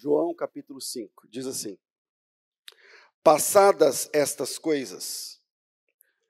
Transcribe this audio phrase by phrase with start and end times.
[0.00, 1.76] João capítulo 5, diz assim:
[3.22, 5.38] Passadas estas coisas,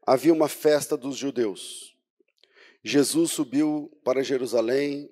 [0.04, 1.96] havia uma festa dos judeus.
[2.82, 5.08] Jesus subiu para Jerusalém.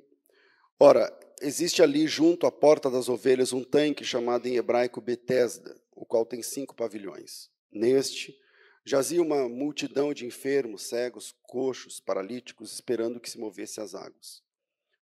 [0.77, 1.09] Ora,
[1.41, 6.27] existe ali junto à porta das ovelhas um tanque chamado em hebraico Betesda, o qual
[6.27, 7.49] tem cinco pavilhões.
[7.71, 8.37] Neste
[8.85, 14.43] jazia uma multidão de enfermos, cegos, coxos, paralíticos, esperando que se movesse as águas.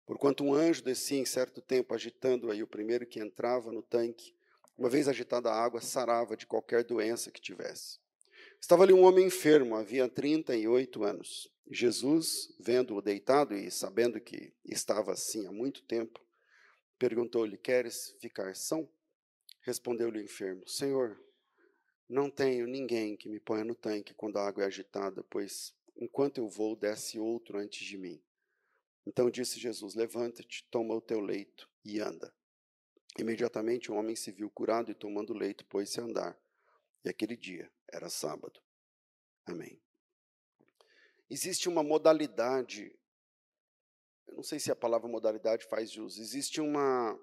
[0.06, 4.36] Porquanto um anjo descia em certo tempo, agitando aí o primeiro que entrava no tanque,
[4.78, 8.00] uma vez agitada a água, sarava de qualquer doença que tivesse.
[8.60, 11.52] Estava ali um homem enfermo, havia 38 anos.
[11.70, 16.20] Jesus, vendo-o deitado e sabendo que estava assim há muito tempo,
[17.00, 18.88] perguntou-lhe: Queres ficar são?
[19.62, 21.20] Respondeu-lhe o enfermo: Senhor,
[22.08, 26.38] não tenho ninguém que me ponha no tanque quando a água é agitada, pois enquanto
[26.38, 28.22] eu vou, desce outro antes de mim.
[29.06, 32.34] Então disse Jesus: Levanta-te, toma o teu leito e anda.
[33.18, 36.40] Imediatamente o homem se viu curado e, tomando o leito, pôs-se a andar.
[37.04, 38.62] E aquele dia era sábado.
[39.46, 39.80] Amém.
[41.30, 42.92] Existe uma modalidade,
[44.28, 47.20] eu não sei se a palavra modalidade faz jus, existe uma.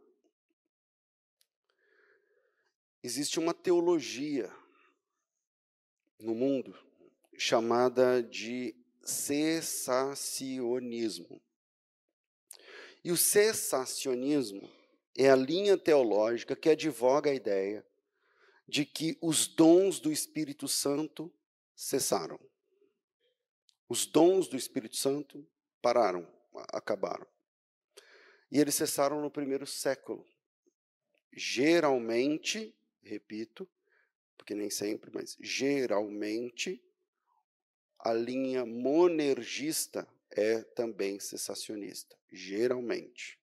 [3.02, 4.48] Existe uma teologia
[6.20, 6.78] no mundo
[7.36, 11.42] chamada de cessacionismo.
[13.04, 14.70] E o cessacionismo
[15.16, 17.84] é a linha teológica que advoga a ideia
[18.66, 21.32] de que os dons do Espírito Santo
[21.74, 22.38] cessaram.
[23.88, 25.46] Os dons do Espírito Santo
[25.82, 26.26] pararam,
[26.72, 27.26] acabaram.
[28.50, 30.26] E eles cessaram no primeiro século.
[31.32, 33.68] Geralmente, repito,
[34.36, 36.82] porque nem sempre, mas geralmente,
[37.98, 42.16] a linha monergista é também cessacionista.
[42.30, 43.38] Geralmente.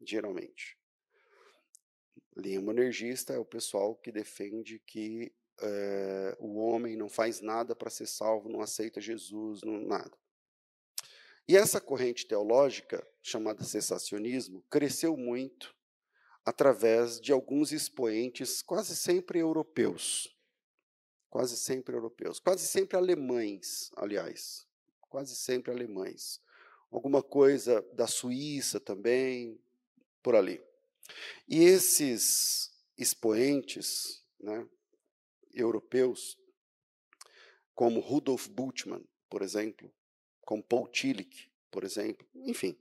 [0.00, 0.78] Geralmente.
[2.36, 7.90] Linha monergista é o pessoal que defende que é, o homem não faz nada para
[7.90, 10.16] ser salvo, não aceita Jesus, não, nada.
[11.48, 15.74] E essa corrente teológica, chamada cessacionismo, cresceu muito
[16.44, 20.36] através de alguns expoentes, quase sempre europeus.
[21.30, 22.38] Quase sempre europeus.
[22.38, 24.67] Quase sempre alemães, aliás.
[25.08, 26.40] Quase sempre alemães.
[26.90, 29.58] Alguma coisa da Suíça também,
[30.22, 30.62] por ali.
[31.46, 34.66] E esses expoentes né,
[35.52, 36.38] europeus,
[37.74, 39.92] como Rudolf Bultmann, por exemplo,
[40.42, 42.76] como Paul Tillich, por exemplo, enfim,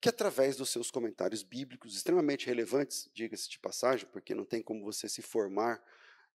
[0.00, 4.84] que através dos seus comentários bíblicos extremamente relevantes, diga-se de passagem, porque não tem como
[4.84, 5.82] você se formar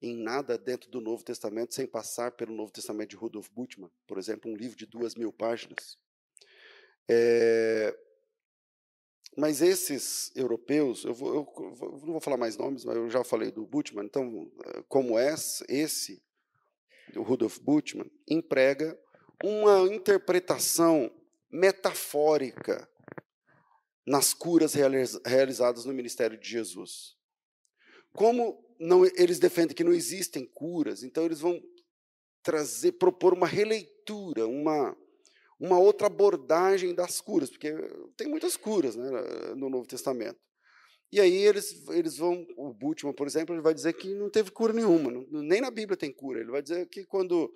[0.01, 4.17] em nada dentro do Novo Testamento sem passar pelo Novo Testamento de Rudolf Bultmann, por
[4.17, 5.97] exemplo, um livro de duas mil páginas.
[7.07, 7.95] É,
[9.37, 13.51] mas esses europeus, eu, vou, eu, não vou falar mais nomes, mas eu já falei
[13.51, 15.35] do Bultmann, então, eh, como é
[15.67, 16.23] esse,
[17.15, 18.97] o Rudolf Bultmann, emprega
[19.43, 21.11] uma interpretação
[21.51, 22.89] metafórica
[24.07, 27.17] nas curas realizadas no ministério de Jesus.
[28.13, 31.61] Como não, eles defendem que não existem curas, então eles vão
[32.43, 34.95] trazer, propor uma releitura, uma,
[35.59, 37.73] uma outra abordagem das curas, porque
[38.15, 39.09] tem muitas curas né,
[39.55, 40.39] no Novo Testamento.
[41.11, 44.51] E aí eles, eles vão, o Bultmann, por exemplo, ele vai dizer que não teve
[44.51, 46.39] cura nenhuma, não, nem na Bíblia tem cura.
[46.39, 47.53] Ele vai dizer que quando,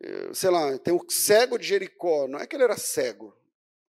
[0.00, 3.36] eh, sei lá, tem o cego de Jericó, não é que ele era cego,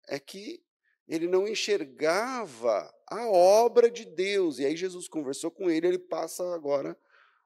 [0.08, 0.64] é que
[1.08, 4.60] ele não enxergava a obra de Deus.
[4.60, 6.98] E aí Jesus conversou com ele, ele passa agora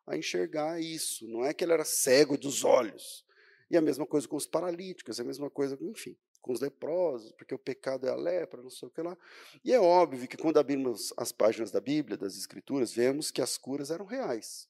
[0.05, 1.27] a enxergar isso.
[1.27, 3.25] Não é que ele era cego dos olhos,
[3.69, 7.53] e a mesma coisa com os paralíticos, a mesma coisa, enfim, com os leprosos, porque
[7.53, 9.17] o pecado é a lepra, não sei o que lá.
[9.63, 13.57] E é óbvio que quando abrimos as páginas da Bíblia, das Escrituras, vemos que as
[13.57, 14.67] curas eram reais.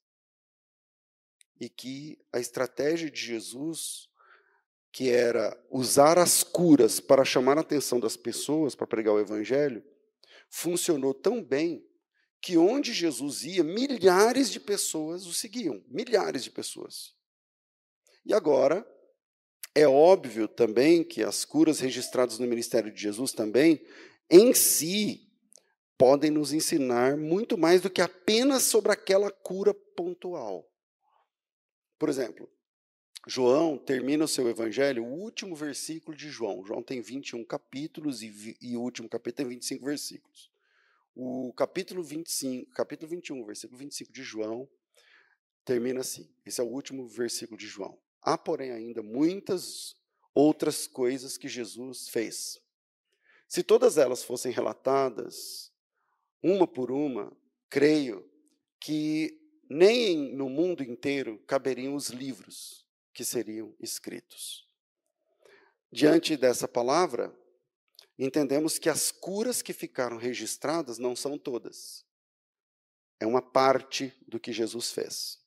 [1.59, 4.09] E que a estratégia de Jesus,
[4.91, 9.83] que era usar as curas para chamar a atenção das pessoas, para pregar o Evangelho,
[10.51, 11.83] funcionou tão bem
[12.41, 17.15] que onde Jesus ia, milhares de pessoas o seguiam milhares de pessoas.
[18.25, 18.85] E agora,
[19.73, 23.83] é óbvio também que as curas registradas no ministério de Jesus também,
[24.29, 25.31] em si,
[25.97, 30.67] podem nos ensinar muito mais do que apenas sobre aquela cura pontual.
[31.97, 32.49] Por exemplo,
[33.27, 36.65] João termina o seu evangelho, o último versículo de João.
[36.65, 40.50] João tem 21 capítulos e, e o último capítulo tem 25 versículos.
[41.15, 44.69] O capítulo 25, capítulo 21, versículo 25 de João,
[45.65, 46.33] termina assim.
[46.45, 47.99] Esse é o último versículo de João.
[48.21, 49.95] Há, porém, ainda muitas
[50.33, 52.61] outras coisas que Jesus fez.
[53.47, 55.71] Se todas elas fossem relatadas,
[56.41, 57.35] uma por uma,
[57.69, 58.25] creio
[58.79, 59.37] que
[59.69, 64.67] nem no mundo inteiro caberiam os livros que seriam escritos.
[65.91, 67.37] Diante dessa palavra,
[68.25, 72.05] entendemos que as curas que ficaram registradas não são todas.
[73.19, 75.39] É uma parte do que Jesus fez.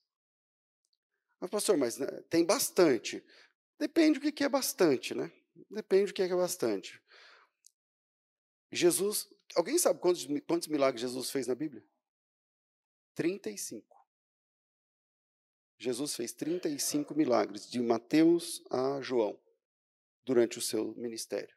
[1.41, 3.25] Mas, pastor, mas né, tem bastante.
[3.79, 5.33] Depende do que é bastante, né?
[5.71, 7.01] Depende do que é bastante.
[8.73, 11.85] Jesus, alguém sabe quantos, quantos milagres Jesus fez na Bíblia?
[13.15, 13.95] 35.
[15.79, 19.39] Jesus fez 35 milagres, de Mateus a João,
[20.25, 21.55] durante o seu ministério.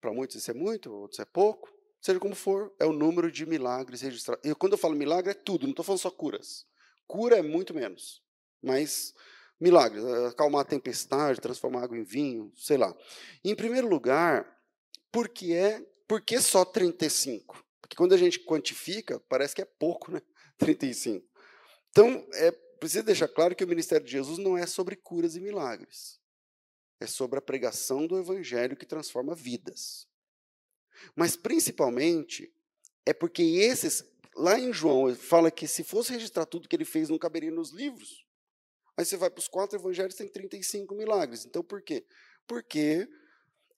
[0.00, 1.72] Para muitos isso é muito, outros é pouco.
[2.00, 4.48] Seja como for, é o número de milagres registrados.
[4.48, 6.64] E quando eu falo milagre, é tudo, não estou falando só curas.
[7.06, 8.22] Cura é muito menos.
[8.62, 9.14] Mas
[9.60, 12.94] milagres, é, acalmar a tempestade, transformar água em vinho, sei lá.
[13.44, 14.46] em primeiro lugar,
[15.10, 17.64] por que, é, por que só 35?
[17.80, 20.22] Porque quando a gente quantifica, parece que é pouco, né?
[20.58, 21.26] 35.
[21.90, 25.40] Então, é preciso deixar claro que o ministério de Jesus não é sobre curas e
[25.40, 26.20] milagres.
[27.00, 30.06] É sobre a pregação do evangelho que transforma vidas.
[31.14, 32.52] Mas principalmente
[33.06, 34.04] é porque esses
[34.36, 37.70] lá em João fala que se fosse registrar tudo que ele fez não caberia nos
[37.70, 38.26] livros.
[38.96, 41.44] Aí você vai para os quatro evangelhos tem 35 milagres.
[41.44, 42.04] Então por quê?
[42.46, 43.08] Porque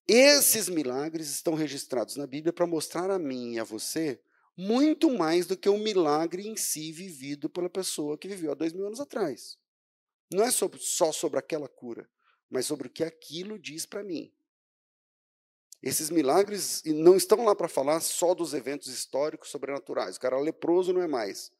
[0.08, 4.20] esses milagres estão registrados na Bíblia para mostrar a mim e a você
[4.56, 8.72] muito mais do que o milagre em si vivido pela pessoa que viveu há dois
[8.72, 9.56] mil anos atrás.
[10.32, 12.08] Não é sobre, só sobre aquela cura,
[12.50, 14.30] mas sobre o que aquilo diz para mim.
[15.82, 20.16] Esses milagres não estão lá para falar só dos eventos históricos sobrenaturais.
[20.16, 21.50] O cara leproso não é mais.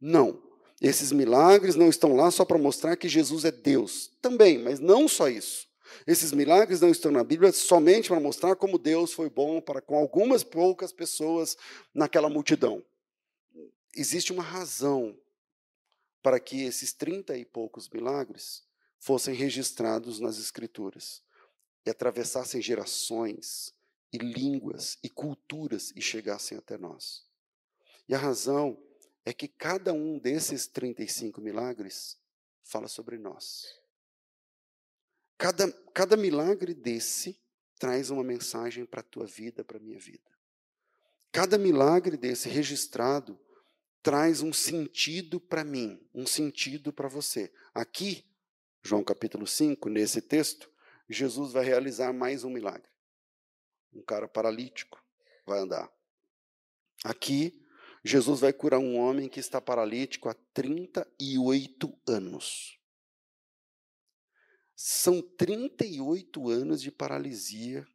[0.00, 0.40] Não.
[0.80, 4.12] Esses milagres não estão lá só para mostrar que Jesus é Deus.
[4.20, 5.66] Também, mas não só isso.
[6.06, 9.96] Esses milagres não estão na Bíblia somente para mostrar como Deus foi bom para com
[9.96, 11.56] algumas poucas pessoas
[11.94, 12.84] naquela multidão.
[13.94, 15.16] Existe uma razão
[16.22, 18.65] para que esses trinta e poucos milagres
[19.06, 21.22] fossem registrados nas Escrituras
[21.86, 23.72] e atravessassem gerações
[24.12, 27.24] e línguas e culturas e chegassem até nós.
[28.08, 28.76] E a razão
[29.24, 32.18] é que cada um desses 35 milagres
[32.64, 33.78] fala sobre nós.
[35.38, 37.40] Cada, cada milagre desse
[37.78, 40.32] traz uma mensagem para a tua vida, para a minha vida.
[41.30, 43.38] Cada milagre desse registrado
[44.02, 47.52] traz um sentido para mim, um sentido para você.
[47.72, 48.24] Aqui,
[48.82, 50.70] João capítulo 5, nesse texto,
[51.08, 52.88] Jesus vai realizar mais um milagre.
[53.92, 55.02] Um cara paralítico
[55.46, 55.90] vai andar.
[57.04, 57.64] Aqui,
[58.04, 62.78] Jesus vai curar um homem que está paralítico há 38 anos.
[64.74, 67.86] São 38 anos de paralisia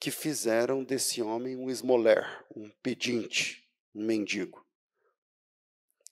[0.00, 4.66] que fizeram desse homem um esmoler, um pedinte, um mendigo,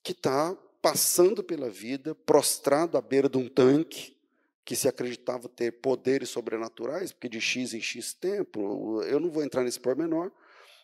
[0.03, 4.17] que está passando pela vida, prostrado à beira de um tanque,
[4.65, 9.43] que se acreditava ter poderes sobrenaturais, porque de X em X tempo, eu não vou
[9.43, 10.31] entrar nesse pormenor,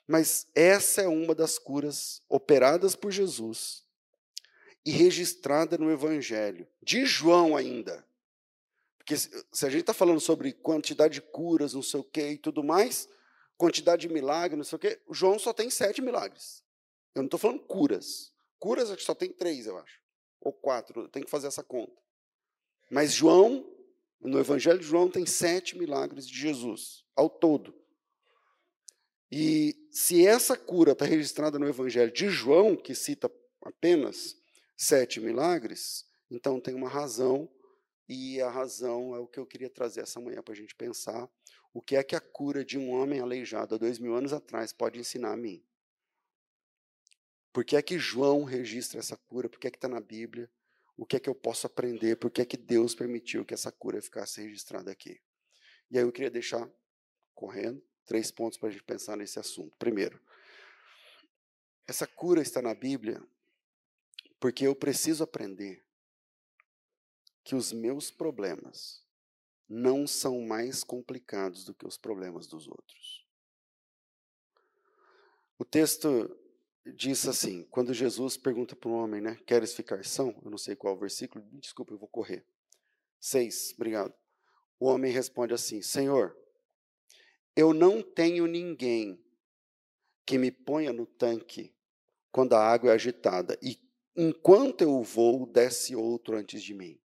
[0.06, 3.84] mas essa é uma das curas operadas por Jesus
[4.84, 8.04] e registrada no Evangelho, de João ainda.
[8.96, 12.38] Porque se a gente está falando sobre quantidade de curas, não sei o quê e
[12.38, 13.08] tudo mais,
[13.56, 16.62] quantidade de milagres, não sei o quê, João só tem sete milagres.
[17.14, 18.32] Eu não estou falando curas.
[18.58, 20.00] Curas só tem três, eu acho.
[20.40, 22.00] Ou quatro, tenho que fazer essa conta.
[22.90, 23.68] Mas João,
[24.20, 27.74] no Evangelho de João, tem sete milagres de Jesus, ao todo.
[29.30, 33.30] E se essa cura está registrada no Evangelho de João, que cita
[33.62, 34.36] apenas
[34.76, 37.48] sete milagres, então tem uma razão
[38.08, 41.28] e a razão é o que eu queria trazer essa manhã para a gente pensar.
[41.74, 44.72] O que é que a cura de um homem aleijado há dois mil anos atrás
[44.72, 45.62] pode ensinar a mim?
[47.58, 49.48] Por que é que João registra essa cura?
[49.48, 50.48] Por que é que está na Bíblia?
[50.96, 52.14] O que é que eu posso aprender?
[52.14, 55.20] Por que é que Deus permitiu que essa cura ficasse registrada aqui?
[55.90, 56.70] E aí eu queria deixar
[57.34, 59.76] correndo três pontos para a gente pensar nesse assunto.
[59.76, 60.22] Primeiro,
[61.84, 63.20] essa cura está na Bíblia
[64.38, 65.84] porque eu preciso aprender
[67.42, 69.04] que os meus problemas
[69.68, 73.26] não são mais complicados do que os problemas dos outros.
[75.58, 76.38] O texto
[76.94, 80.34] diz assim, quando Jesus pergunta para o homem, né, queres ficar são?
[80.44, 82.44] Eu não sei qual o versículo, desculpa, eu vou correr.
[83.20, 84.14] Seis, obrigado.
[84.78, 86.36] O homem responde assim, Senhor,
[87.56, 89.20] eu não tenho ninguém
[90.24, 91.74] que me ponha no tanque
[92.30, 93.80] quando a água é agitada, e
[94.14, 97.00] enquanto eu vou, desce outro antes de mim.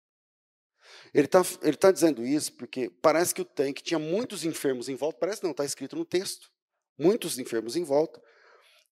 [1.14, 4.96] Ele está ele tá dizendo isso porque parece que o tanque tinha muitos enfermos em
[4.96, 6.52] volta, parece não, está escrito no texto.
[6.98, 8.22] Muitos enfermos em volta.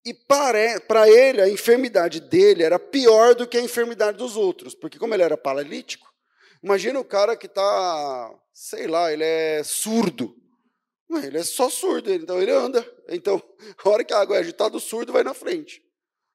[0.03, 4.97] E para ele, a enfermidade dele era pior do que a enfermidade dos outros, porque
[4.97, 6.11] como ele era paralítico,
[6.63, 10.35] imagina o cara que está, sei lá, ele é surdo.
[11.23, 12.85] Ele é só surdo, então ele anda.
[13.09, 13.41] Então,
[13.83, 15.83] a hora que a água é agitada, o surdo vai na frente.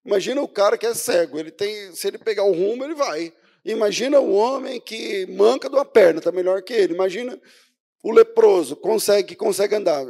[0.05, 3.33] Imagina o cara que é cego, ele tem, se ele pegar o rumo, ele vai.
[3.65, 6.95] Imagina o homem que manca de uma perna, está melhor que ele.
[6.95, 7.41] Imagina
[8.05, 10.05] o leproso, consegue, consegue andar.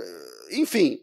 [0.50, 1.00] Enfim,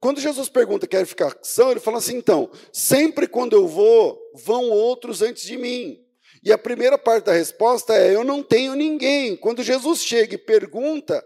[0.00, 4.70] quando Jesus pergunta quer ficar são, ele fala assim: então, sempre quando eu vou, vão
[4.70, 6.02] outros antes de mim.
[6.42, 9.36] E a primeira parte da resposta é: eu não tenho ninguém.
[9.36, 11.24] Quando Jesus chega e pergunta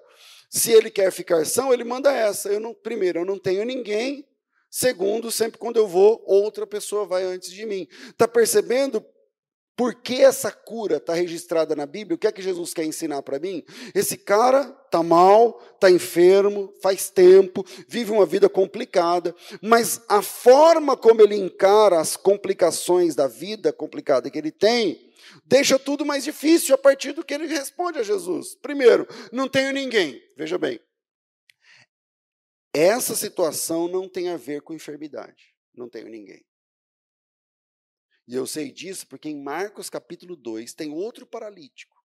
[0.48, 4.26] se ele quer ficar são, ele manda essa: eu não, primeiro, eu não tenho ninguém.
[4.70, 7.88] Segundo, sempre quando eu vou, outra pessoa vai antes de mim.
[8.08, 9.04] Está percebendo
[9.80, 12.14] por que essa cura está registrada na Bíblia?
[12.14, 13.64] O que é que Jesus quer ensinar para mim?
[13.94, 20.98] Esse cara está mal, está enfermo, faz tempo, vive uma vida complicada, mas a forma
[20.98, 25.10] como ele encara as complicações da vida complicada que ele tem,
[25.46, 28.54] deixa tudo mais difícil a partir do que ele responde a Jesus.
[28.56, 30.22] Primeiro, não tenho ninguém.
[30.36, 30.78] Veja bem,
[32.74, 35.54] essa situação não tem a ver com enfermidade.
[35.74, 36.44] Não tenho ninguém.
[38.30, 42.00] E eu sei disso porque em Marcos capítulo 2 tem outro paralítico.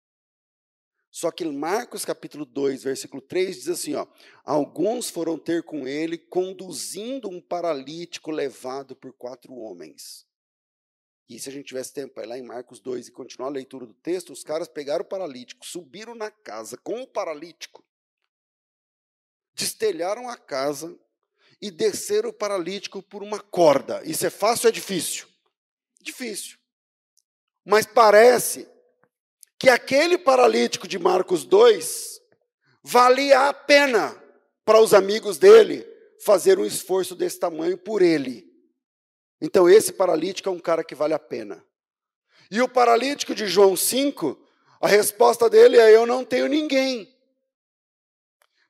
[1.10, 4.06] Só que em Marcos capítulo 2, versículo 3 diz assim, ó:
[4.44, 10.28] Alguns foram ter com ele conduzindo um paralítico levado por quatro homens.
[11.28, 13.54] E se a gente tivesse tempo para ir lá em Marcos 2 e continuar a
[13.54, 17.84] leitura do texto, os caras pegaram o paralítico, subiram na casa com o paralítico,
[19.56, 20.96] destelharam a casa
[21.60, 24.04] e desceram o paralítico por uma corda.
[24.06, 25.31] Isso é fácil ou é difícil?
[26.02, 26.58] Difícil.
[27.66, 28.68] Mas parece
[29.60, 32.22] que aquele paralítico de Marcos 2
[32.84, 34.16] valia a pena
[34.66, 35.88] para os amigos dele
[36.24, 38.52] fazer um esforço desse tamanho por ele.
[39.40, 41.64] Então, esse paralítico é um cara que vale a pena.
[42.50, 44.38] E o paralítico de João 5,
[44.80, 47.12] a resposta dele é: Eu não tenho ninguém.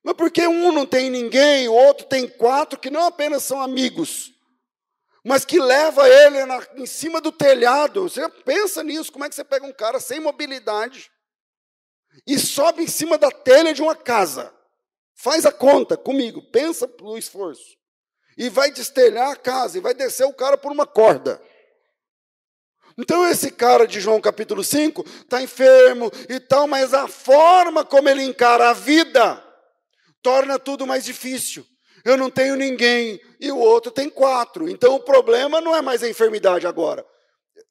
[0.04, 3.62] Mas por que um não tem ninguém, o outro tem quatro que não apenas são
[3.62, 4.34] amigos,
[5.24, 8.04] mas que leva ele na, em cima do telhado.
[8.04, 11.12] Você pensa nisso, como é que você pega um cara sem mobilidade
[12.26, 14.54] e sobe em cima da telha de uma casa?
[15.14, 17.78] Faz a conta comigo, pensa no esforço.
[18.38, 21.42] E vai destelhar a casa, e vai descer o cara por uma corda.
[22.98, 28.10] Então esse cara de João capítulo 5 está enfermo e tal, mas a forma como
[28.10, 29.42] ele encara a vida
[30.22, 31.66] torna tudo mais difícil
[32.04, 34.70] eu não tenho ninguém, e o outro tem quatro.
[34.70, 37.06] Então o problema não é mais a enfermidade agora.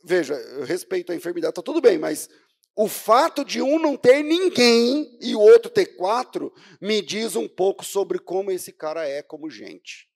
[0.04, 2.28] Veja, eu respeito a enfermidade, está tudo bem, mas
[2.76, 7.48] o fato de um não ter ninguém e o outro ter quatro me diz um
[7.48, 10.08] pouco sobre como esse cara é como gente.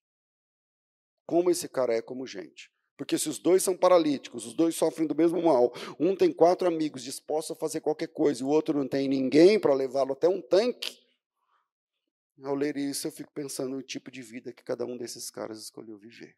[1.27, 2.71] Como esse cara é como gente.
[2.97, 6.69] Porque se os dois são paralíticos, os dois sofrem do mesmo mal, um tem quatro
[6.69, 10.29] amigos dispostos a fazer qualquer coisa e o outro não tem ninguém para levá-lo até
[10.29, 11.04] um tanque,
[12.43, 15.59] ao ler isso, eu fico pensando no tipo de vida que cada um desses caras
[15.59, 16.37] escolheu viver.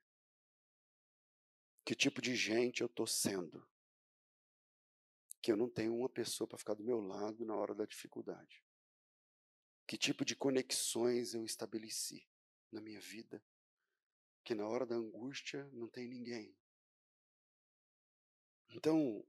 [1.85, 3.67] Que tipo de gente eu estou sendo?
[5.41, 8.65] Que eu não tenho uma pessoa para ficar do meu lado na hora da dificuldade.
[9.87, 12.27] Que tipo de conexões eu estabeleci
[12.73, 13.43] na minha vida?
[14.45, 16.57] Que na hora da angústia não tem ninguém.
[18.71, 19.25] Então,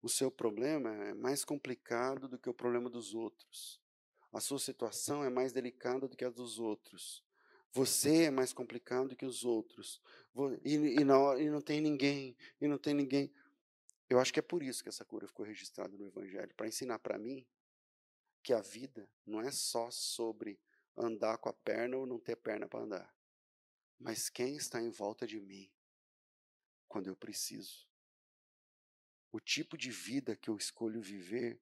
[0.00, 3.83] o seu problema é mais complicado do que o problema dos outros.
[4.34, 7.24] A sua situação é mais delicada do que a dos outros.
[7.70, 10.02] Você é mais complicado do que os outros.
[10.64, 12.36] E, e, não, e não tem ninguém.
[12.60, 13.32] E não tem ninguém.
[14.10, 16.98] Eu acho que é por isso que essa cura ficou registrada no Evangelho para ensinar
[16.98, 17.46] para mim
[18.42, 20.60] que a vida não é só sobre
[20.96, 23.16] andar com a perna ou não ter perna para andar,
[23.98, 25.70] mas quem está em volta de mim
[26.88, 27.88] quando eu preciso.
[29.32, 31.60] O tipo de vida que eu escolho viver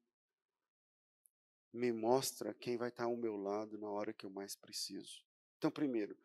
[1.72, 5.24] me mostra quem vai estar ao meu lado na hora que eu mais preciso.
[5.56, 6.16] Então, primeiro,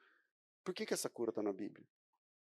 [0.63, 1.87] por que, que essa cura está na Bíblia?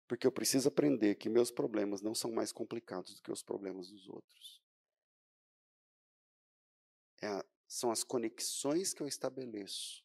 [0.07, 3.89] Porque eu preciso aprender que meus problemas não são mais complicados do que os problemas
[3.89, 4.61] dos outros.
[7.21, 10.03] É, são as conexões que eu estabeleço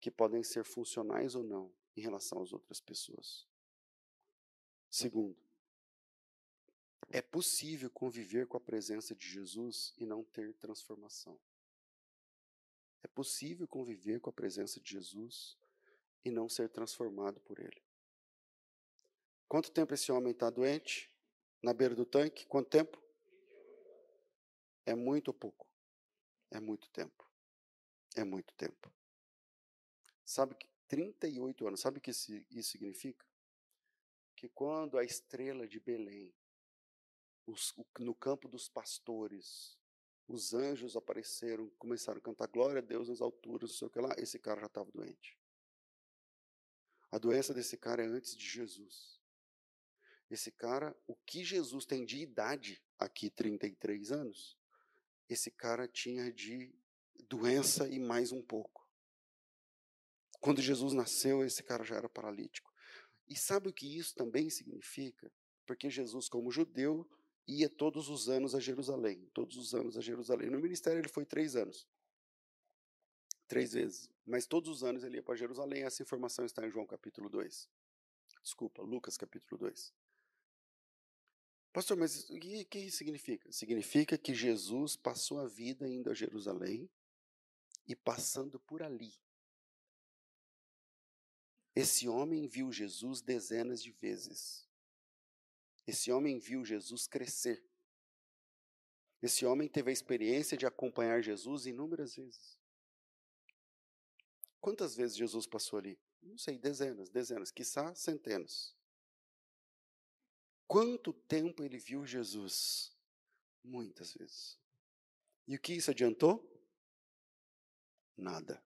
[0.00, 3.48] que podem ser funcionais ou não em relação às outras pessoas.
[4.90, 5.42] Segundo,
[7.08, 11.40] é possível conviver com a presença de Jesus e não ter transformação.
[13.04, 15.56] É possível conviver com a presença de Jesus
[16.24, 17.80] e não ser transformado por ele.
[19.46, 21.08] Quanto tempo esse homem está doente?
[21.62, 22.44] Na beira do tanque?
[22.46, 23.00] Quanto tempo?
[24.84, 25.68] É muito ou pouco?
[26.50, 27.24] É muito tempo.
[28.16, 28.92] É muito tempo.
[30.24, 33.24] Sabe que 38 anos, sabe o que isso significa?
[34.44, 36.34] que quando a estrela de Belém,
[37.46, 39.78] os, no campo dos pastores,
[40.26, 44.00] os anjos apareceram, começaram a cantar glória a Deus nas alturas, não sei o que
[44.00, 45.38] lá, esse cara já estava doente.
[47.10, 49.20] A doença desse cara é antes de Jesus.
[50.30, 54.58] Esse cara, o que Jesus tem de idade, aqui 33 anos,
[55.28, 56.74] esse cara tinha de
[57.28, 58.84] doença e mais um pouco.
[60.40, 62.72] Quando Jesus nasceu, esse cara já era paralítico.
[63.28, 65.30] E sabe o que isso também significa?
[65.66, 67.08] Porque Jesus, como judeu,
[67.46, 69.28] ia todos os anos a Jerusalém.
[69.32, 70.50] Todos os anos a Jerusalém.
[70.50, 71.86] No ministério ele foi três anos.
[73.46, 74.10] Três vezes.
[74.26, 75.82] Mas todos os anos ele ia para Jerusalém.
[75.82, 77.68] Essa informação está em João capítulo 2.
[78.42, 79.92] Desculpa, Lucas capítulo 2.
[81.72, 83.50] Pastor, mas o que, que isso significa?
[83.50, 86.88] Significa que Jesus passou a vida indo a Jerusalém
[87.86, 89.12] e passando por ali.
[91.74, 94.63] Esse homem viu Jesus dezenas de vezes.
[95.86, 97.62] Esse homem viu Jesus crescer.
[99.20, 102.58] Esse homem teve a experiência de acompanhar Jesus inúmeras vezes.
[104.60, 105.98] Quantas vezes Jesus passou ali?
[106.22, 108.74] Não sei, dezenas, dezenas, quiçá centenas.
[110.66, 112.96] Quanto tempo ele viu Jesus?
[113.62, 114.58] Muitas vezes.
[115.46, 116.50] E o que isso adiantou?
[118.16, 118.62] Nada.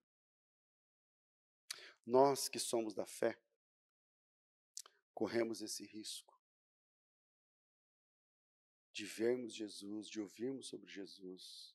[2.07, 3.39] Nós que somos da fé,
[5.13, 6.38] corremos esse risco
[8.99, 11.73] de vermos Jesus, de ouvirmos sobre Jesus,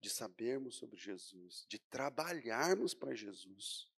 [0.00, 3.92] de sabermos sobre Jesus, de trabalharmos para Jesus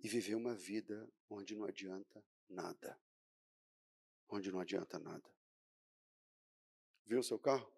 [0.00, 3.00] e viver uma vida onde não adianta nada.
[4.28, 5.32] Onde não adianta nada.
[7.04, 7.72] Viu o seu carro?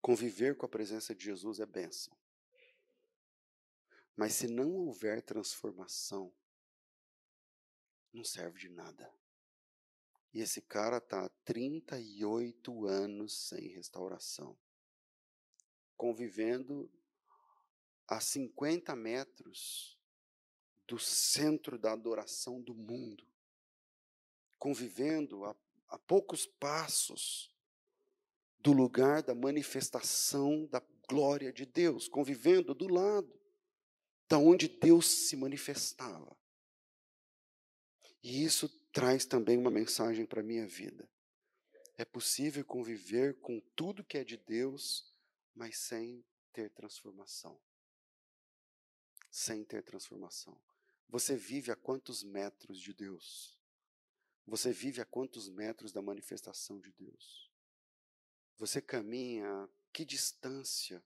[0.00, 2.18] Conviver com a presença de Jesus é bênção.
[4.16, 6.34] Mas se não houver transformação,
[8.12, 9.21] não serve de nada.
[10.32, 14.58] E esse cara está há 38 anos sem restauração,
[15.96, 16.90] convivendo
[18.08, 19.98] a 50 metros
[20.86, 23.26] do centro da adoração do mundo,
[24.58, 25.56] convivendo a,
[25.88, 27.54] a poucos passos
[28.58, 33.38] do lugar da manifestação da glória de Deus, convivendo do lado
[34.28, 36.34] da onde Deus se manifestava.
[38.22, 41.08] E isso traz também uma mensagem para a minha vida.
[41.96, 45.12] É possível conviver com tudo que é de Deus,
[45.54, 47.58] mas sem ter transformação.
[49.30, 50.60] Sem ter transformação.
[51.08, 53.58] Você vive a quantos metros de Deus?
[54.46, 57.50] Você vive a quantos metros da manifestação de Deus?
[58.58, 61.02] Você caminha a que distância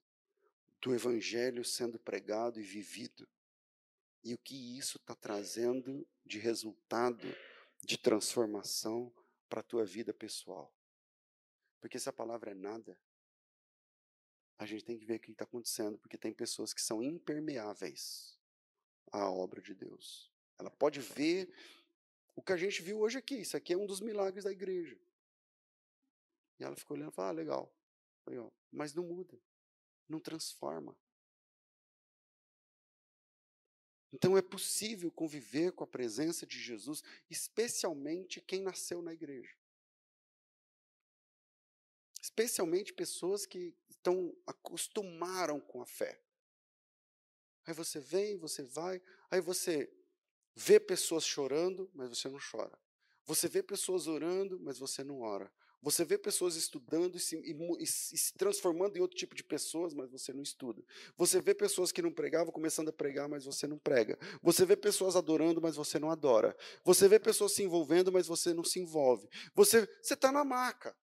[0.81, 3.27] do Evangelho sendo pregado e vivido?
[4.23, 7.27] E o que isso está trazendo de resultado
[7.83, 9.13] de transformação
[9.49, 10.73] para a tua vida pessoal.
[11.79, 12.97] Porque se a palavra é nada,
[14.57, 18.37] a gente tem que ver o que está acontecendo, porque tem pessoas que são impermeáveis
[19.11, 20.31] à obra de Deus.
[20.57, 21.53] Ela pode ver
[22.35, 23.35] o que a gente viu hoje aqui.
[23.35, 24.99] Isso aqui é um dos milagres da igreja.
[26.59, 27.73] E ela ficou olhando e falou: ah, legal.
[28.71, 29.39] Mas não muda,
[30.09, 30.97] não transforma.
[34.11, 39.55] Então é possível conviver com a presença de Jesus, especialmente quem nasceu na igreja.
[42.21, 46.21] Especialmente pessoas que estão acostumaram com a fé.
[47.65, 49.91] Aí você vem, você vai, aí você
[50.55, 52.77] vê pessoas chorando, mas você não chora.
[53.25, 55.51] Você vê pessoas orando, mas você não ora.
[55.81, 59.93] Você vê pessoas estudando e se, e, e se, transformando em outro tipo de pessoas,
[59.93, 60.81] mas você não estuda.
[61.15, 64.17] Você vê pessoas que não pregavam começando a pregar, mas você não prega.
[64.41, 66.55] Você vê pessoas adorando, mas você não adora.
[66.83, 69.29] Você vê pessoas se envolvendo, mas você não se envolve.
[69.55, 70.95] Você está na maca.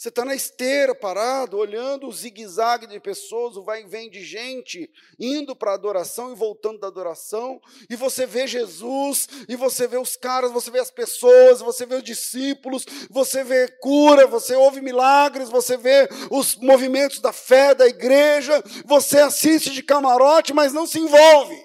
[0.00, 4.24] Você está na esteira, parado, olhando o zigue-zague de pessoas, o vai e vem de
[4.24, 9.86] gente, indo para a adoração e voltando da adoração, e você vê Jesus, e você
[9.86, 14.56] vê os caras, você vê as pessoas, você vê os discípulos, você vê cura, você
[14.56, 20.72] ouve milagres, você vê os movimentos da fé da igreja, você assiste de camarote, mas
[20.72, 21.62] não se envolve.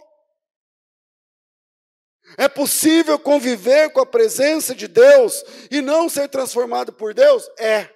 [2.38, 7.50] É possível conviver com a presença de Deus e não ser transformado por Deus?
[7.58, 7.95] É.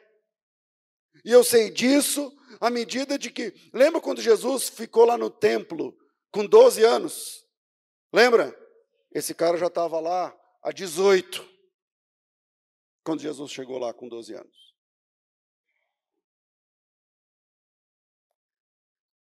[1.29, 3.53] E eu sei disso à medida de que.
[3.71, 5.95] Lembra quando Jesus ficou lá no templo
[6.31, 7.47] com 12 anos?
[8.11, 8.51] Lembra?
[9.11, 11.47] Esse cara já estava lá há 18.
[13.03, 14.75] Quando Jesus chegou lá com 12 anos.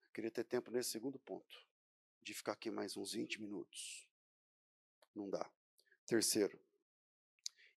[0.05, 1.57] Eu queria ter tempo nesse segundo ponto,
[2.21, 4.07] de ficar aqui mais uns 20 minutos.
[5.13, 5.45] Não dá.
[6.05, 6.57] Terceiro,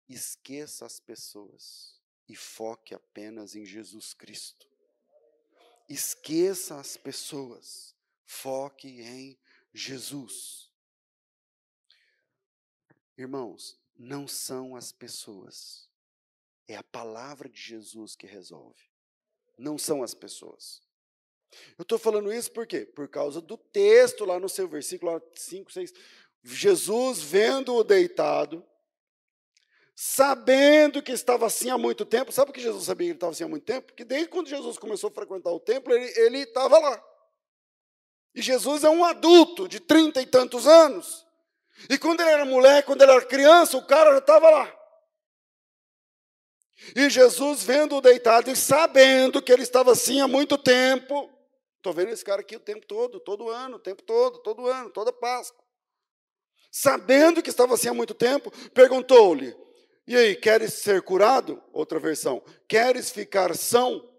[0.08, 4.68] esqueça as pessoas e foque apenas em Jesus Cristo.
[5.88, 9.38] Esqueça as pessoas, foque em
[9.72, 10.70] Jesus.
[13.16, 15.88] Irmãos, não são as pessoas,
[16.66, 18.82] é a palavra de Jesus que resolve,
[19.58, 20.82] não são as pessoas.
[21.78, 22.84] Eu estou falando isso por quê?
[22.84, 25.92] Por causa do texto lá no seu versículo 5, 6.
[26.42, 28.66] Jesus vendo-o deitado,
[29.94, 32.32] sabendo que estava assim há muito tempo.
[32.32, 33.86] Sabe por que Jesus sabia que ele estava assim há muito tempo?
[33.88, 37.02] Porque desde quando Jesus começou a frequentar o templo, ele estava lá.
[38.34, 41.24] E Jesus é um adulto de trinta e tantos anos.
[41.88, 44.80] E quando ele era moleque, quando ele era criança, o cara já estava lá.
[46.96, 51.30] E Jesus, vendo-o deitado e sabendo que ele estava assim há muito tempo,
[51.76, 54.90] estou vendo esse cara aqui o tempo todo, todo ano, o tempo todo, todo ano,
[54.90, 55.62] toda Páscoa.
[56.70, 59.56] Sabendo que estava assim há muito tempo, perguntou-lhe:
[60.06, 61.62] e aí, queres ser curado?
[61.72, 62.42] Outra versão.
[62.68, 64.12] Queres ficar são?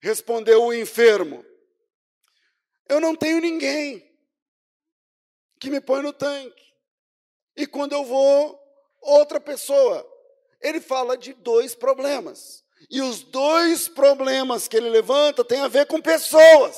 [0.00, 1.44] Respondeu o enfermo:
[2.88, 4.04] Eu não tenho ninguém
[5.60, 6.74] que me põe no tanque.
[7.56, 8.58] E quando eu vou,
[9.00, 10.06] outra pessoa.
[10.60, 12.64] Ele fala de dois problemas.
[12.90, 16.76] E os dois problemas que ele levanta têm a ver com pessoas.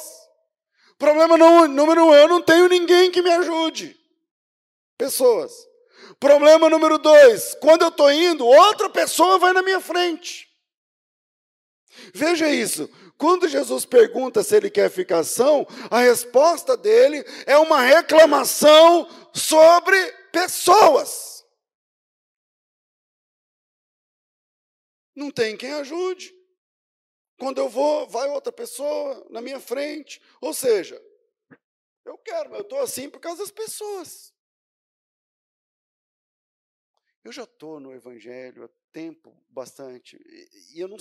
[0.98, 3.98] Problema número um: eu não tenho ninguém que me ajude.
[4.98, 5.71] Pessoas.
[6.22, 10.48] Problema número dois: quando eu estou indo, outra pessoa vai na minha frente.
[12.14, 12.88] Veja isso.
[13.18, 19.96] Quando Jesus pergunta se ele quer ficar são, a resposta dele é uma reclamação sobre
[20.30, 21.44] pessoas.
[25.16, 26.32] Não tem quem ajude.
[27.37, 30.22] Quando eu vou, vai outra pessoa na minha frente.
[30.40, 31.02] Ou seja,
[32.04, 34.31] eu quero, mas eu estou assim por causa das pessoas.
[37.24, 40.18] Eu já estou no Evangelho há tempo bastante,
[40.74, 40.96] e eu não,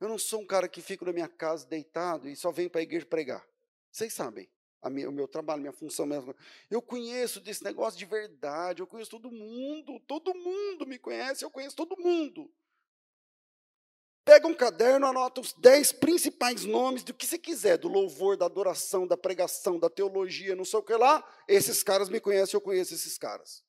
[0.00, 2.80] eu não sou um cara que fica na minha casa deitado e só vem para
[2.80, 3.46] a igreja pregar.
[3.90, 4.50] Vocês sabem,
[4.88, 6.34] minha, o meu trabalho, minha função mesmo.
[6.70, 11.50] Eu conheço desse negócio de verdade, eu conheço todo mundo, todo mundo me conhece, eu
[11.50, 12.50] conheço todo mundo.
[14.24, 18.46] Pega um caderno, anota os dez principais nomes do que você quiser, do louvor, da
[18.46, 21.22] adoração, da pregação, da teologia, não sei o que lá.
[21.48, 23.64] Esses caras me conhecem, eu conheço esses caras.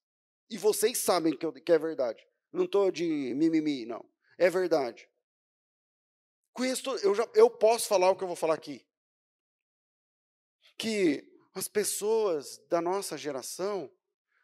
[0.51, 2.21] E vocês sabem que, eu, que é verdade.
[2.51, 4.05] Não estou de mimimi, não.
[4.37, 5.09] É verdade.
[6.51, 8.85] Conheço, eu, já, eu posso falar o que eu vou falar aqui.
[10.77, 13.89] Que as pessoas da nossa geração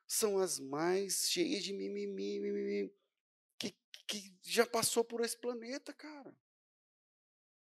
[0.07, 2.93] são as mais cheias de mimimi, mimimi
[3.59, 3.75] que,
[4.07, 6.33] que já passou por esse planeta, cara.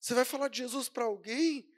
[0.00, 1.72] Você vai falar de Jesus para alguém,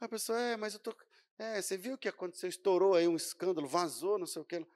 [0.00, 0.96] a pessoa, é, mas eu tô.
[1.38, 2.48] É, você viu o que aconteceu?
[2.48, 4.66] Estourou aí um escândalo, vazou, não sei o que.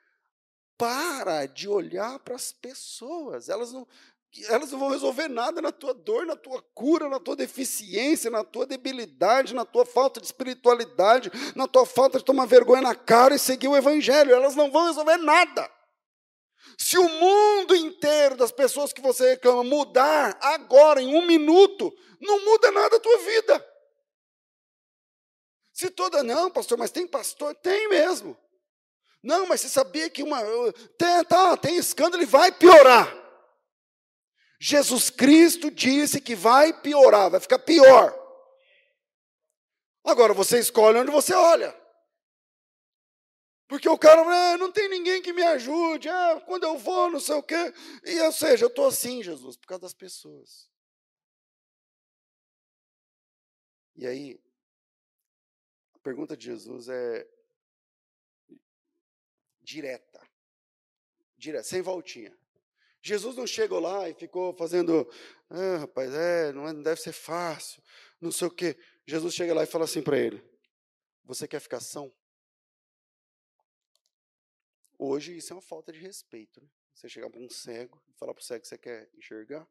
[0.79, 3.49] Para de olhar para as pessoas.
[3.49, 3.87] Elas não,
[4.49, 8.45] elas não vão resolver nada na tua dor, na tua cura, na tua deficiência, na
[8.45, 13.35] tua debilidade, na tua falta de espiritualidade, na tua falta de tomar vergonha na cara
[13.35, 14.35] e seguir o evangelho.
[14.35, 15.71] Elas não vão resolver nada.
[16.79, 22.45] Se o mundo inteiro das pessoas que você reclama mudar agora, em um minuto, não
[22.45, 23.67] muda nada a tua vida.
[25.73, 27.55] Se toda, não, pastor, mas tem pastor?
[27.55, 28.37] Tem mesmo.
[29.27, 30.41] Não, mas você sabia que uma.
[30.97, 33.13] Tem, tá, tem escândalo e vai piorar.
[34.61, 38.17] Jesus Cristo disse que vai piorar, vai ficar pior.
[40.05, 41.77] Agora você escolhe onde você olha.
[43.67, 47.19] Porque o cara ah, não tem ninguém que me ajude, ah, quando eu vou, não
[47.19, 47.75] sei o quê.
[48.05, 50.71] E, ou seja, eu estou assim, Jesus, por causa das pessoas.
[53.97, 54.41] E aí,
[55.95, 57.36] a pergunta de Jesus é:
[59.67, 60.23] direta.
[61.37, 62.35] Direta, sem voltinha.
[63.03, 65.09] Jesus não chegou lá e ficou fazendo,
[65.51, 67.83] ah, rapaz, é, não, é, não deve ser fácil,
[68.21, 68.79] não sei o quê.
[69.05, 70.43] Jesus chega lá e fala assim para ele:
[71.25, 72.13] Você quer ficar são?
[74.99, 76.61] Hoje isso é uma falta de respeito.
[76.61, 76.69] Né?
[76.95, 79.69] Você chegar para um cego e falar para o cego que você quer enxergar,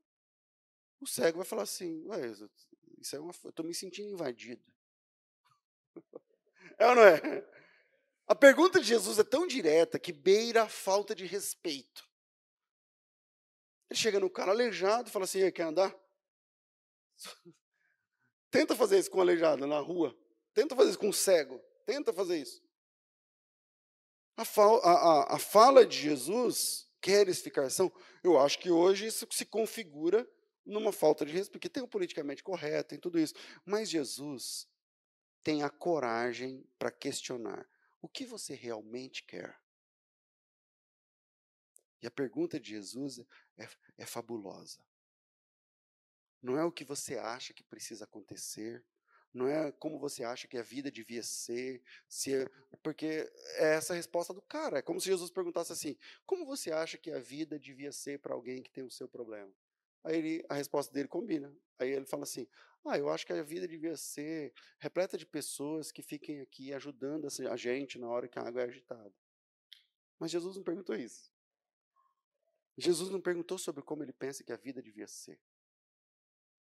[0.99, 2.21] o cego vai falar assim: Ué,
[2.99, 4.63] isso é uma, eu estou me sentindo invadido.
[6.77, 7.21] É ou não é?
[8.27, 12.09] A pergunta de Jesus é tão direta que beira a falta de respeito.
[13.89, 15.95] Ele chega no cara aleijado e fala assim: quer andar?
[18.49, 20.17] Tenta fazer isso com um aleijado na rua.
[20.53, 21.61] Tenta fazer isso com um cego.
[21.85, 22.63] Tenta fazer isso.
[24.37, 27.91] A, fala, a, a, a fala de Jesus, queres ficar são?
[28.23, 30.27] Eu acho que hoje isso se configura
[30.65, 33.35] numa falta de respeito, porque tem o politicamente correto, tem tudo isso.
[33.63, 34.67] Mas Jesus
[35.43, 37.69] tem a coragem para questionar.
[38.05, 39.59] O que você realmente quer?
[42.03, 43.17] E a pergunta de Jesus
[43.57, 44.79] é, é fabulosa.
[46.39, 48.85] Não é o que você acha que precisa acontecer,
[49.33, 52.47] não é como você acha que a vida devia ser, se é,
[52.83, 54.77] porque é essa a resposta do cara.
[54.77, 58.35] É como se Jesus perguntasse assim: como você acha que a vida devia ser para
[58.35, 59.51] alguém que tem o seu problema?
[60.03, 61.51] Aí ele, a resposta dele combina.
[61.79, 62.47] Aí ele fala assim:
[62.85, 67.27] ah, eu acho que a vida devia ser repleta de pessoas que fiquem aqui ajudando
[67.49, 69.13] a gente na hora que a água é agitada.
[70.19, 71.31] Mas Jesus não perguntou isso.
[72.77, 75.39] Jesus não perguntou sobre como ele pensa que a vida devia ser.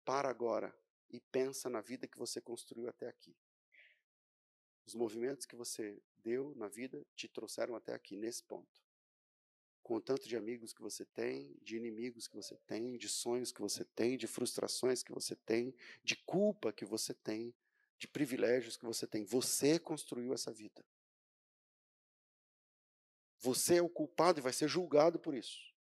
[0.05, 0.73] Para agora
[1.11, 3.37] e pensa na vida que você construiu até aqui.
[4.87, 8.86] Os movimentos que você deu na vida te trouxeram até aqui, nesse ponto
[9.87, 13.53] com o tanto de amigos que você tem, de inimigos que você tem, de sonhos
[13.53, 15.73] que você tem, de frustrações que você tem,
[16.03, 17.55] de culpa que você tem,
[17.97, 19.23] de privilégios que você tem.
[19.23, 20.85] Você construiu essa vida.
[23.39, 25.73] Você é o culpado e vai ser julgado por isso.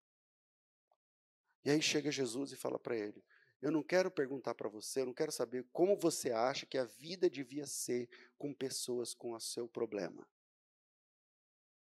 [1.64, 3.26] E aí chega Jesus e fala para ele:
[3.60, 6.86] Eu não quero perguntar para você, eu não quero saber como você acha que a
[6.86, 10.28] vida devia ser com pessoas com o seu problema.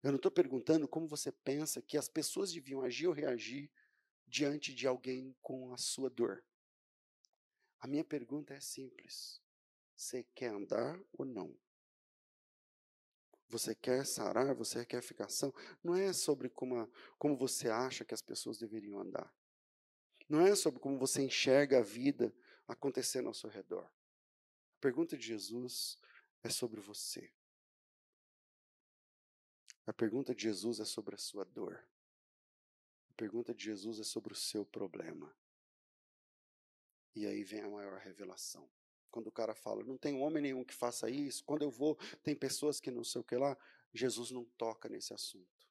[0.03, 3.71] Eu não estou perguntando como você pensa que as pessoas deviam agir ou reagir
[4.27, 6.43] diante de alguém com a sua dor.
[7.79, 9.41] A minha pergunta é simples:
[9.95, 11.55] você quer andar ou não?
[13.49, 14.53] Você quer sarar?
[14.55, 15.53] Você quer ficar são?
[15.83, 19.33] Não é sobre como, como você acha que as pessoas deveriam andar.
[20.27, 22.35] Não é sobre como você enxerga a vida
[22.67, 23.85] acontecendo ao seu redor.
[23.85, 25.97] A pergunta de Jesus
[26.43, 27.31] é sobre você.
[29.87, 31.81] A pergunta de Jesus é sobre a sua dor.
[33.09, 35.33] A pergunta de Jesus é sobre o seu problema.
[37.15, 38.69] E aí vem a maior revelação.
[39.09, 42.35] Quando o cara fala, não tem homem nenhum que faça isso, quando eu vou, tem
[42.35, 43.57] pessoas que não sei o que lá,
[43.93, 45.65] Jesus não toca nesse assunto.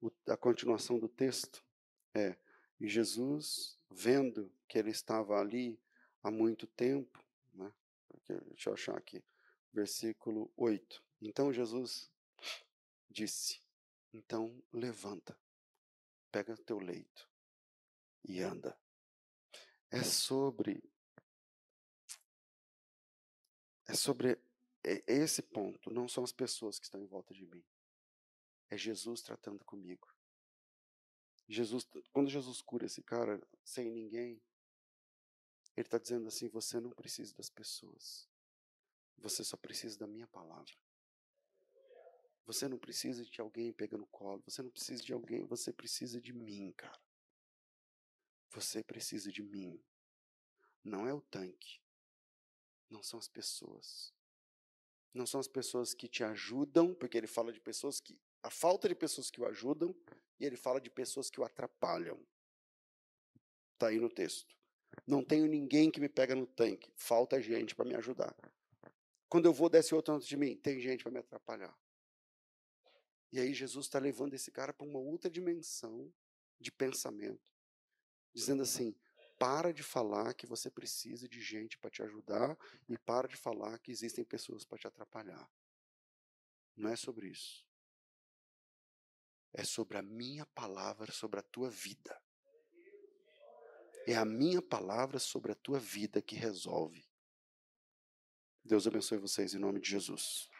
[0.00, 1.64] O, a continuação do texto
[2.12, 2.36] é:
[2.80, 5.80] e Jesus, vendo que ele estava ali
[6.24, 7.24] há muito tempo,
[7.54, 7.72] né?
[8.48, 9.22] deixa eu achar aqui,
[9.72, 11.02] versículo 8.
[11.22, 12.09] Então Jesus
[13.10, 13.60] disse:
[14.12, 15.38] Então levanta,
[16.30, 17.28] pega teu leito
[18.24, 18.78] e anda.
[19.90, 20.82] É sobre.
[23.86, 24.40] É sobre
[24.82, 27.64] esse ponto, não são as pessoas que estão em volta de mim.
[28.70, 30.08] É Jesus tratando comigo.
[31.48, 34.40] Jesus, quando Jesus cura esse cara sem ninguém,
[35.76, 38.28] ele está dizendo assim: você não precisa das pessoas,
[39.18, 40.72] você só precisa da minha palavra.
[42.50, 44.42] Você não precisa de alguém pegando colo.
[44.44, 45.44] Você não precisa de alguém.
[45.44, 47.00] Você precisa de mim, cara.
[48.50, 49.80] Você precisa de mim.
[50.82, 51.80] Não é o tanque.
[52.88, 54.12] Não são as pessoas.
[55.14, 58.18] Não são as pessoas que te ajudam, porque ele fala de pessoas que.
[58.42, 59.94] A falta de pessoas que o ajudam,
[60.40, 62.18] e ele fala de pessoas que o atrapalham.
[63.74, 64.56] Está aí no texto.
[65.06, 66.92] Não tenho ninguém que me pega no tanque.
[66.96, 68.34] Falta gente para me ajudar.
[69.28, 70.56] Quando eu vou, desce outro antes de mim.
[70.56, 71.78] Tem gente para me atrapalhar.
[73.32, 76.12] E aí Jesus está levando esse cara para uma outra dimensão
[76.58, 77.52] de pensamento,
[78.34, 78.94] dizendo assim:
[79.38, 83.78] para de falar que você precisa de gente para te ajudar e para de falar
[83.78, 85.50] que existem pessoas para te atrapalhar.
[86.76, 87.66] Não é sobre isso.
[89.52, 92.20] É sobre a minha palavra sobre a tua vida.
[94.06, 97.08] É a minha palavra sobre a tua vida que resolve.
[98.64, 100.50] Deus abençoe vocês em nome de Jesus.